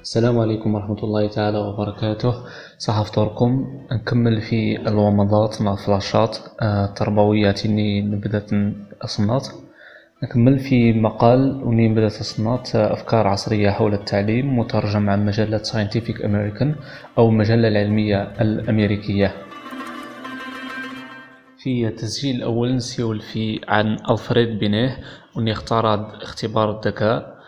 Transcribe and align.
السلام 0.00 0.38
عليكم 0.38 0.74
ورحمة 0.74 1.04
الله 1.04 1.28
تعالى 1.28 1.58
وبركاته. 1.58 2.34
صح 2.78 3.02
فطوركم 3.02 3.66
نكمل 3.92 4.40
في 4.40 4.76
الومضات 4.88 5.62
مع 5.62 5.76
فلاشات 5.76 6.38
آه، 6.62 6.86
تربوية 6.86 7.50
تيني 7.50 8.00
نبدأت 8.02 8.50
أصنات 9.04 9.48
نكمل 10.22 10.58
في 10.58 10.92
مقال 10.92 11.62
وني 11.64 11.88
بدأت 11.88 12.20
أصنات 12.20 12.76
آه، 12.76 12.92
أفكار 12.92 13.26
عصرية 13.26 13.70
حول 13.70 13.94
التعليم 13.94 14.58
مترجم 14.58 15.10
عن 15.10 15.26
مجلة 15.26 15.58
Scientific 15.58 16.16
American 16.22 16.68
أو 17.18 17.28
المجلة 17.28 17.68
العلمية 17.68 18.22
الأمريكية. 18.40 19.34
في 21.58 21.88
التسجيل 21.88 22.36
الأول 22.36 22.74
نسيول 22.76 23.20
في 23.20 23.60
عن 23.68 23.96
ألفريد 24.10 24.58
بينيه 24.58 24.98
وني 25.36 25.52
اختار 25.52 26.16
اختبار 26.22 26.78
الذكاء. 26.78 27.39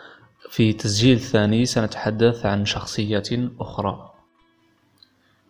في 0.53 0.73
تسجيل 0.73 1.19
ثاني 1.19 1.65
سنتحدث 1.65 2.45
عن 2.45 2.65
شخصية 2.65 3.51
أخرى. 3.59 4.11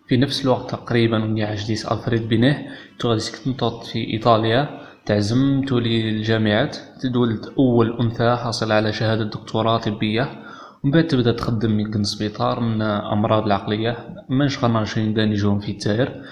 في 0.07 0.17
نفس 0.17 0.41
الوقت 0.45 0.71
تقريبا 0.71 1.23
ونيا 1.23 1.55
جديس 1.55 1.85
ألفريد 1.85 2.27
بينيه 2.27 2.67
تغادي 2.99 3.19
سكتنطط 3.19 3.83
في 3.83 4.13
إيطاليا 4.13 4.81
تعزم 5.05 5.61
تولي 5.67 6.09
الجامعات 6.09 6.77
تدولد 7.01 7.45
أول 7.59 7.99
أنثى 7.99 8.35
حاصل 8.43 8.71
على 8.71 8.93
شهادة 8.93 9.23
دكتوراه 9.23 9.77
طبية 9.77 10.43
ومن 10.83 10.91
بعد 10.91 11.07
تبدأ 11.07 11.31
تخدم 11.31 11.79
يمكن 11.79 12.03
سبيطار 12.03 12.59
من 12.59 12.81
أمراض 12.81 13.45
العقلية. 13.45 13.97
منش 14.29 14.63
غنرجين 14.63 15.13
داني 15.13 15.35
جون 15.35 15.59
في 15.59 15.71
الجزائر 15.71 16.23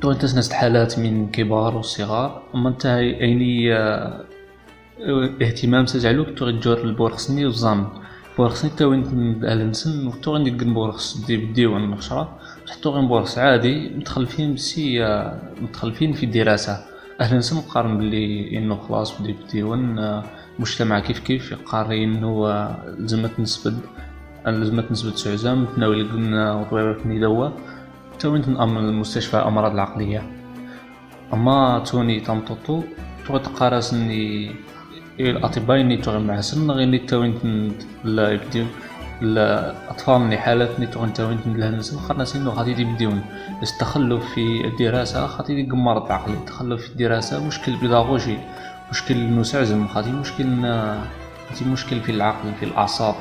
تو 0.00 0.12
انت 0.12 0.34
ناس 0.34 0.52
حالات 0.52 0.98
من 0.98 1.30
كبار 1.30 1.76
وصغار 1.76 2.42
اما 2.54 2.68
انت 2.68 2.84
يعني 2.84 3.74
اهتمام 5.00 5.86
سجعلوك 5.86 6.28
تو 6.38 6.44
غيجور 6.44 6.78
البورخسني 6.78 7.44
والزام 7.44 7.88
بورخسني 8.38 8.70
تا 8.70 8.84
وين 8.84 9.02
الانسن 9.44 10.20
تو 10.22 10.34
غندي 10.34 10.50
بورخس 10.50 11.16
دي 11.26 11.36
بديوان 11.36 11.90
نخشرا 11.90 12.38
حتى 12.70 12.88
غير 12.88 13.06
بورخس 13.06 13.38
عادي 13.38 13.88
متخلفين 13.88 14.54
بسي 14.54 15.04
متخلفين 15.62 16.12
في 16.12 16.26
الدراسة. 16.26 16.84
أهل 17.20 17.36
نسن 17.36 17.60
قارن 17.60 17.98
بلي 17.98 18.58
انه 18.58 18.76
خلاص 18.76 19.20
بدي 19.20 19.32
بديوان 19.32 20.22
مجتمع 20.58 21.00
كيف 21.00 21.18
كيف 21.18 21.52
يقاري 21.52 22.04
انه 22.04 22.48
لزمت 22.98 23.40
نسبد 23.40 23.78
لزمت 24.46 24.92
نسبة 24.92 25.16
سعزام 25.16 25.66
تناول 25.76 26.08
قلنا 26.08 26.54
وطويبة 26.54 26.92
في 26.92 27.18
دوا 27.18 27.48
تا 28.18 28.28
وين 28.28 28.42
تنأمن 28.42 28.88
المستشفى 28.88 29.36
الأمراض 29.36 29.72
العقلية. 29.72 30.22
أما 31.32 31.78
توني 31.78 32.20
تمططو 32.20 32.82
تو 33.26 33.36
تقارسني 33.36 34.50
الأطباء 35.20 35.80
اللي 35.80 35.96
تغن 35.96 36.26
مع 36.26 36.40
سن 36.40 36.70
غير 36.70 36.84
اللي 36.84 36.98
توين 36.98 37.72
لا 38.04 38.30
يبديو 38.32 38.64
الأطفال 39.22 40.22
اللي 40.22 40.36
حالات 40.36 40.70
اللي 40.76 40.86
تغن 40.86 41.12
توين 41.12 41.38
لهن 41.46 41.82
سن 41.82 41.98
خاطر 41.98 42.24
سنو 42.24 42.50
غادي 42.50 42.82
يبديون. 42.82 43.22
التخلف 43.62 44.24
في 44.34 44.66
الدراسة 44.66 45.26
غادي 45.26 45.60
يقمر 45.60 46.06
العقل 46.06 46.32
التخلف 46.32 46.82
في 46.82 46.90
الدراسة 46.90 47.46
مشكل 47.46 47.76
بيداغوجي 47.76 48.38
مشكل 48.90 49.40
نسعزم 49.40 49.86
غادي 49.86 50.10
مشكل 50.12 50.64
غادي 51.50 51.64
مشكل 51.72 52.00
في 52.00 52.12
العقل 52.12 52.52
في 52.60 52.64
الأعصاب. 52.64 53.14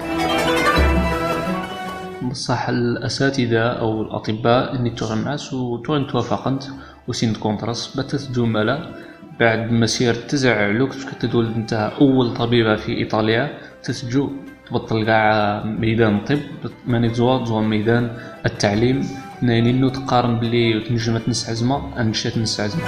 بصح 2.23 2.69
الأساتذة 2.69 3.63
أو 3.63 4.02
الأطباء 4.02 4.75
اللي 4.75 4.89
تغن 4.89 5.17
معاس 5.23 5.53
وتغن 5.53 6.07
توافقنت 6.07 6.63
وسين 7.07 7.35
كونترس 7.35 7.95
باتت 7.95 8.31
جملة 8.31 8.89
بعد 9.39 9.71
مسيرة 9.71 10.21
تسع 10.29 10.67
علوك 10.67 10.91
كتدول 11.09 11.45
انت 11.53 11.73
أول 12.01 12.33
طبيبة 12.33 12.75
في 12.75 12.91
إيطاليا. 12.97 13.57
تسجو 13.83 14.31
تبطل 14.67 15.05
قاع 15.05 15.63
ميدان 15.63 16.15
الطب 16.15 16.39
ماني 16.87 17.13
زوا 17.13 17.45
زوا 17.45 17.61
ميدان 17.61 18.17
التعليم. 18.45 19.07
ناني 19.41 19.71
نو 19.71 19.89
تقارن 19.89 20.39
بلي 20.39 20.79
تنجم 20.79 21.17
تنس 21.17 21.49
عزمة 21.49 22.01
انشا 22.01 22.29
تنس 22.29 22.59
عزمة 22.59 22.83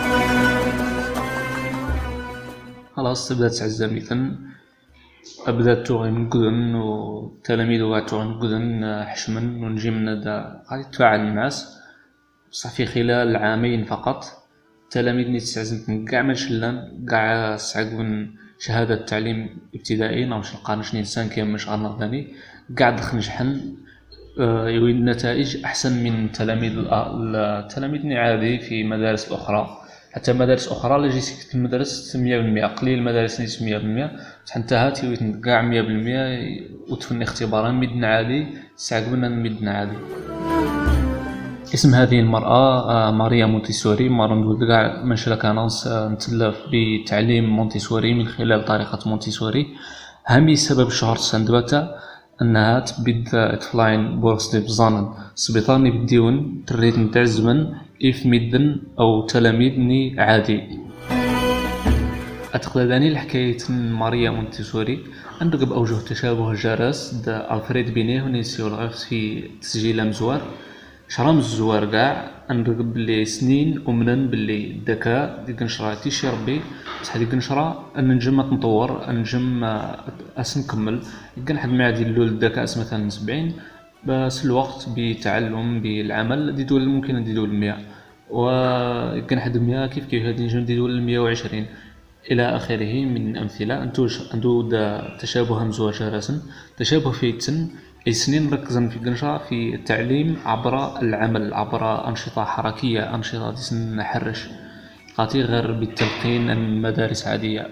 خلاص 2.95 3.29
تبدأ 3.29 3.47
تعزم 3.47 3.95
مثلا 3.95 4.35
بدات 5.47 5.87
توغي 5.87 6.11
من 6.11 6.29
قدن 6.29 6.75
والتلاميذ 6.75 7.81
وقعد 7.81 8.05
توغي 8.05 8.25
من 8.25 8.39
قدن 8.39 9.03
حشمن 9.07 9.63
ونجي 9.63 9.91
من 9.91 10.21
دا 10.21 10.63
غادي 10.71 10.83
تفاعل 10.91 11.19
الناس 11.19 11.55
بصح 12.51 12.69
في 12.69 12.85
خلال 12.85 13.35
عامين 13.35 13.83
فقط. 13.83 14.44
التلاميذ 14.95 15.27
ني 15.27 15.39
تسعزمت 15.39 16.11
قاع 16.11 16.21
ما 16.21 16.33
شلان 16.33 17.05
قاع 17.11 17.57
سعقون 17.57 18.35
شهادة 18.59 18.95
تعليم 18.95 19.49
ابتدائي 19.75 20.25
ناوش 20.25 20.53
القرن 20.53 20.83
شنين 20.83 21.03
سانكيام 21.03 21.53
مش 21.53 21.69
غنر 21.69 21.99
ثاني 21.99 22.27
قاع 22.79 22.89
دخل 22.89 23.17
نجحن 23.17 23.75
آه، 24.39 24.69
يوي 24.69 24.91
النتائج 24.91 25.63
أحسن 25.65 26.03
من 26.03 26.31
تلاميذ 26.31 26.73
التلاميذ 26.91 28.13
عادي 28.13 28.59
في 28.59 28.83
مدارس 28.83 29.31
أخرى. 29.31 29.77
حتى 30.13 30.33
مدارس 30.33 30.67
أخرى 30.67 30.95
اللي 30.95 31.09
جيت 31.09 31.55
المدرسة 31.55 32.19
مية 32.19 32.37
بالمية 32.37 32.65
قليل 32.65 32.99
المدارس 32.99 33.61
مية 33.61 33.77
بالمية. 33.77 34.11
حتى 34.51 34.75
هاتي 34.75 35.09
ويت 35.09 35.45
قاع 35.45 35.61
مية 35.61 35.81
بالمية 35.81 36.21
وتفني 36.89 37.23
اختبارا 37.23 37.71
ميدن 37.71 38.03
عادي 38.03 38.47
سعقبنا 38.75 39.29
ميدن 39.29 39.67
عادي. 39.67 39.97
اسم 41.73 41.95
هذه 41.95 42.19
المرأة 42.19 42.91
آه، 42.91 43.11
ماريا 43.11 43.45
مونتيسوري 43.45 44.09
مارون 44.09 44.43
ولد 44.43 44.71
قاع 44.71 45.03
منشلا 45.03 45.35
كانونس 45.35 45.87
آه، 45.87 46.07
نتلف 46.07 46.55
بتعليم 46.73 47.49
مونتيسوري 47.49 48.13
من 48.13 48.27
خلال 48.27 48.65
طريقة 48.65 48.99
مونتيسوري. 49.05 49.67
هامي 50.27 50.55
سبب 50.55 50.89
شهر 50.89 51.17
سندبتا 51.17 51.95
أنها 52.41 52.79
تبد 52.79 53.57
تفلاين 53.61 54.19
بورس 54.21 54.55
دي 54.55 54.65
بزانن 54.65 55.07
سبيطاني 55.35 55.91
بديون 55.91 56.63
تريد 56.67 56.99
نتاع 56.99 57.21
الزمن 57.21 57.73
اف 58.05 58.25
ميدن 58.25 58.81
أو 58.99 59.25
تلاميذني 59.25 60.19
عادي. 60.19 60.61
أتقلداني 62.53 63.07
الحكاية 63.07 63.57
ماريا 63.69 64.29
مونتيسوري. 64.29 64.99
عندك 65.41 65.63
بأوجه 65.67 65.95
تشابه 66.09 66.53
جرس 66.53 67.13
دا 67.25 67.53
ألفريد 67.55 67.93
بينيه 67.93 68.23
ونسيو 68.23 68.67
الغفت 68.67 68.99
في 68.99 69.49
تسجيل 69.61 70.07
مزوار 70.07 70.41
شرام 71.07 71.37
الزوار 71.37 71.85
قاع 71.85 72.31
نرقب 72.51 72.93
بلي 72.93 73.25
سنين 73.25 73.83
ومنن 73.85 74.27
بلي 74.27 74.61
الذكاء 74.71 75.43
ديك 75.45 75.61
نشرا 75.63 75.95
تيشي 75.95 76.29
ربي. 76.29 76.61
بصح 77.01 77.17
ديك 77.17 77.33
نشرا 77.33 77.65
نجم 77.97 78.41
تنطور 78.41 78.89
نجم 79.11 79.63
أس 80.37 80.57
نكمل. 80.57 80.95
كان 81.45 81.57
حد 81.57 81.69
ما 81.69 81.89
اللول 81.89 82.27
الذكاء 82.27 82.63
مثلا 82.63 83.09
سبعين. 83.09 83.53
بس 84.07 84.45
الوقت 84.45 84.89
بتعلم 84.97 85.81
بالعمل 85.81 86.55
دي 86.55 86.63
دول 86.63 86.87
ممكن 86.87 87.23
دي 87.23 87.33
دول 87.33 87.49
المية 87.49 87.77
و 88.29 88.45
كان 89.27 89.39
حد 89.39 89.57
مية 89.57 89.87
كيف 89.87 90.05
كيف 90.05 90.23
هادي 90.25 90.43
نجم 90.45 90.65
دي 90.65 90.75
دول 90.75 90.91
المية 90.91 91.19
وعشرين. 91.19 91.65
إلى 92.31 92.55
آخره 92.57 93.05
من 93.05 93.37
أمثلة. 93.37 93.83
أنتوش 93.83 94.33
أنتو 94.33 94.69
تشابه 95.19 95.63
مزوار 95.63 95.93
شهرسن 95.93 96.41
تشابه 96.77 97.11
في 97.11 97.29
التن 97.29 97.67
سنين 98.11 98.53
ركزا 98.53 98.87
في 98.87 98.99
قنشا 98.99 99.37
في 99.37 99.75
التعليم 99.75 100.37
عبر 100.45 101.01
العمل 101.01 101.53
عبر 101.53 102.07
أنشطة 102.07 102.43
حركية 102.43 103.15
أنشطة 103.15 103.51
تسن 103.51 104.03
حرش 104.03 104.49
قاتي 105.17 105.41
غير 105.41 105.71
بالتلقين 105.71 106.49
المدارس 106.49 107.27
عادية. 107.27 107.67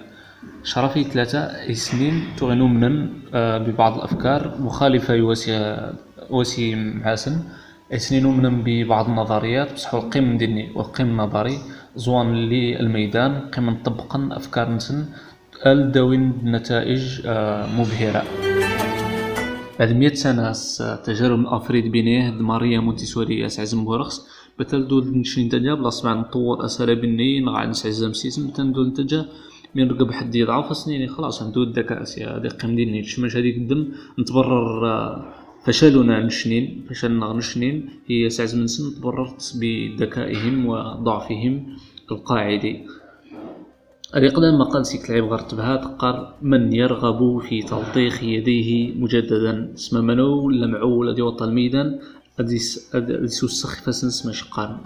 شرفي 0.63 1.03
ثلاثة 1.03 1.73
سنين 1.73 2.23
تغنو 2.37 2.67
من 2.67 3.09
آه، 3.33 3.57
ببعض 3.57 3.97
الأفكار. 3.97 4.55
مخالفة 4.59 5.13
يواسي 5.13 5.77
واسي 6.29 6.75
معاسن 6.75 7.43
سنين 7.97 8.25
من 8.27 8.61
ببعض 8.63 9.09
النظريات. 9.09 9.73
بصح 9.73 9.93
القيم 9.93 10.37
ديني 10.37 10.71
والقيم 10.75 11.07
النظري. 11.07 11.57
زوان 11.95 12.35
للميدان. 12.35 13.39
قيم 13.53 13.83
طبقا 13.83 14.29
أفكار 14.31 14.69
نسن. 14.71 15.05
الدوين 15.65 16.41
نتائج 16.43 17.21
آه، 17.25 17.67
مبهرة. 17.77 18.23
بعد 19.83 19.95
مئة 19.95 20.13
سنة 20.13 20.51
تجارب 20.95 21.45
أفريد 21.45 21.91
بينيه 21.91 22.31
ماريا 22.31 22.79
مونتيسوري 22.79 23.45
أسعزم 23.45 23.85
بورخس 23.85 24.27
بتل 24.59 24.87
دول 24.87 25.17
نشرين 25.17 25.49
تجا 25.49 25.73
بلاص 25.73 26.05
مع 26.05 26.13
نطور 26.13 26.65
أساليب 26.65 27.01
بني 27.01 27.39
نقعد 27.39 27.69
نسعزم 27.69 28.13
سيسم 28.13 28.49
تندول 28.55 28.93
تجا 28.93 29.25
من 29.75 29.91
رقب 29.91 30.11
حد 30.11 30.35
يضعف 30.35 30.77
سنين 30.77 31.09
خلاص 31.09 31.43
ندو 31.43 31.63
الذكاء 31.63 32.03
سي 32.03 32.23
هذه 32.23 32.47
قيم 32.47 32.75
ديني. 32.75 33.03
شماش 33.03 33.37
هذيك 33.37 33.57
الدم 33.57 33.87
نتبرر 34.19 34.87
آه، 34.87 35.25
فشلنا 35.65 36.25
نشنين 36.25 36.85
فشلنا 36.89 37.33
نشنين. 37.33 37.89
هي 38.07 38.29
سعز 38.29 38.55
من 38.55 38.67
سن 38.67 38.95
تبررت 38.95 39.53
بذكائهم 39.59 40.65
وضعفهم 40.65 41.53
القاعدي. 42.11 42.73
الإقدام 44.15 44.59
مقال 44.59 44.85
سيك 44.85 45.09
لعب 45.09 45.23
غرتبها 45.23 45.75
تقار 45.75 46.33
من 46.41 46.73
يرغب 46.73 47.41
في 47.41 47.63
تلطيخ 47.63 48.23
يديه 48.23 48.93
مجددا. 48.95 49.73
اسم 49.75 50.05
منو؟ 50.05 50.49
لمعو 50.49 51.03
الذي 51.03 51.21
وطى 51.21 51.45
الميدان 51.45 51.99
أدي 52.39 52.59
سوسخ 53.27 53.81
فسنس 53.81 54.25
مشقان 54.25 54.77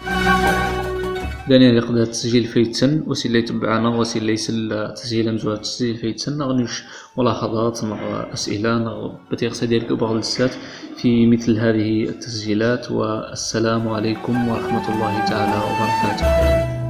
داني 1.49 1.65
يقدر 1.65 2.01
التسجيل 2.01 2.43
فيتسن 2.43 3.03
وسي 3.07 3.27
اللي 3.27 3.39
يتبعنا 3.39 3.89
وسي 3.89 4.19
اللي 4.19 4.33
يسل 4.33 4.93
تسجيل 4.95 5.33
مزوار 5.33 5.55
التسجيل 5.55 5.97
فيتسن 5.97 6.37
نغنيش 6.37 6.83
ملاحظات 7.17 7.83
نغ 7.83 8.33
أسئلة 8.33 9.11
بتيغ 9.31 9.65
ديالك 9.65 9.93
بعض 9.93 10.15
السات 10.15 10.51
في 10.97 11.27
مثل 11.27 11.59
هذه 11.59 12.03
التسجيلات. 12.03 12.91
والسلام 12.91 13.87
عليكم 13.87 14.47
ورحمة 14.47 14.95
الله 14.95 15.25
تعالى 15.25 15.57
وبركاته. 15.65 16.86